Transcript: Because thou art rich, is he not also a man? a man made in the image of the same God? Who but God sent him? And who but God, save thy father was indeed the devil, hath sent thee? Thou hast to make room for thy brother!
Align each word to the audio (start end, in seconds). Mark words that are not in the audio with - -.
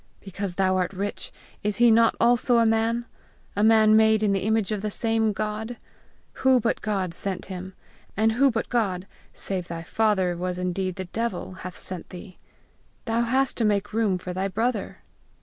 Because 0.19 0.55
thou 0.55 0.77
art 0.77 0.93
rich, 0.93 1.31
is 1.61 1.77
he 1.77 1.91
not 1.91 2.15
also 2.19 2.57
a 2.57 2.65
man? 2.65 3.05
a 3.55 3.63
man 3.63 3.95
made 3.95 4.23
in 4.23 4.31
the 4.31 4.39
image 4.45 4.71
of 4.71 4.81
the 4.81 4.89
same 4.89 5.31
God? 5.31 5.77
Who 6.41 6.59
but 6.59 6.81
God 6.81 7.13
sent 7.13 7.45
him? 7.53 7.75
And 8.17 8.31
who 8.31 8.49
but 8.49 8.67
God, 8.67 9.05
save 9.31 9.67
thy 9.67 9.83
father 9.83 10.35
was 10.35 10.57
indeed 10.57 10.95
the 10.95 11.05
devil, 11.05 11.53
hath 11.53 11.77
sent 11.77 12.09
thee? 12.09 12.39
Thou 13.05 13.21
hast 13.21 13.57
to 13.57 13.63
make 13.63 13.93
room 13.93 14.17
for 14.17 14.33
thy 14.33 14.47
brother! 14.47 15.03